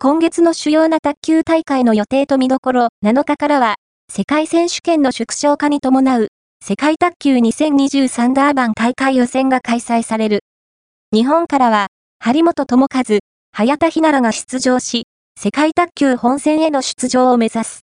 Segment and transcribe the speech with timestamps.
[0.00, 3.74] 今月の主要な卓球大会の予定と見どころ7日からは、
[4.08, 6.28] 世界選手権の縮小化に伴う、
[6.64, 10.44] 世界卓球2023ダーバン大会予選が開催される。
[11.12, 11.88] 日本からは、
[12.20, 13.18] 張本智和、
[13.50, 17.76] 早田ひならが出場し、世界卓球本戦への出場を目指す。